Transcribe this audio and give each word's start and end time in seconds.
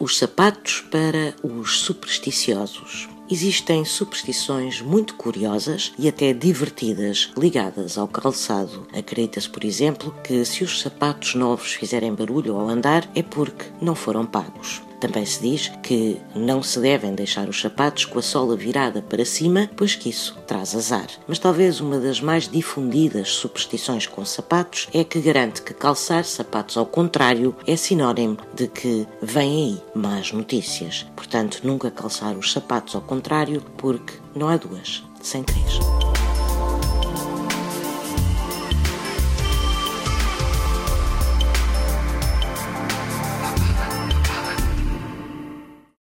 Os 0.00 0.16
sapatos 0.16 0.84
para 0.92 1.34
os 1.42 1.80
supersticiosos. 1.80 3.08
Existem 3.28 3.84
superstições 3.84 4.80
muito 4.80 5.14
curiosas 5.16 5.92
e 5.98 6.06
até 6.06 6.32
divertidas 6.32 7.30
ligadas 7.36 7.98
ao 7.98 8.06
calçado. 8.06 8.86
Acredita-se, 8.96 9.50
por 9.50 9.64
exemplo, 9.64 10.14
que 10.22 10.44
se 10.44 10.62
os 10.62 10.80
sapatos 10.80 11.34
novos 11.34 11.74
fizerem 11.74 12.14
barulho 12.14 12.54
ao 12.54 12.68
andar 12.68 13.10
é 13.12 13.24
porque 13.24 13.66
não 13.82 13.96
foram 13.96 14.24
pagos. 14.24 14.87
Também 15.00 15.24
se 15.24 15.40
diz 15.40 15.72
que 15.82 16.20
não 16.34 16.62
se 16.62 16.80
devem 16.80 17.14
deixar 17.14 17.48
os 17.48 17.60
sapatos 17.60 18.04
com 18.04 18.18
a 18.18 18.22
sola 18.22 18.56
virada 18.56 19.02
para 19.02 19.24
cima, 19.24 19.70
pois 19.76 19.94
que 19.94 20.08
isso 20.08 20.36
traz 20.46 20.74
azar. 20.74 21.06
Mas 21.26 21.38
talvez 21.38 21.80
uma 21.80 21.98
das 21.98 22.20
mais 22.20 22.48
difundidas 22.48 23.30
superstições 23.30 24.06
com 24.06 24.24
sapatos 24.24 24.88
é 24.92 25.04
que 25.04 25.20
garante 25.20 25.62
que 25.62 25.74
calçar 25.74 26.24
sapatos 26.24 26.76
ao 26.76 26.86
contrário 26.86 27.54
é 27.66 27.76
sinónimo 27.76 28.38
de 28.54 28.66
que 28.66 29.06
vêm 29.22 29.48
aí 29.48 29.82
más 29.94 30.32
notícias. 30.32 31.06
Portanto, 31.16 31.60
nunca 31.62 31.90
calçar 31.90 32.36
os 32.36 32.52
sapatos 32.52 32.94
ao 32.94 33.02
contrário, 33.02 33.62
porque 33.76 34.14
não 34.34 34.48
há 34.48 34.56
duas 34.56 35.02
sem 35.22 35.42
três. 35.42 36.07